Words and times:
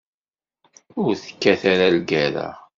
Ur 1.03 1.11
tekkat 1.23 1.61
ara 1.71 1.87
lgerra. 1.95 2.49